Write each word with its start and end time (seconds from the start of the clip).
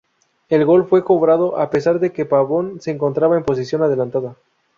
El 0.49 0.65
gol 0.65 0.87
fue 0.87 1.03
cobrado 1.03 1.59
a 1.59 1.69
pesar 1.69 1.99
de 1.99 2.11
que 2.11 2.25
Pavón 2.25 2.81
se 2.81 2.89
encontraba 2.89 3.37
en 3.37 3.43
posición 3.43 3.83
adelantada. 3.83 4.35